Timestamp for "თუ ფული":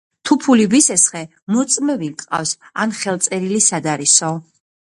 0.27-0.63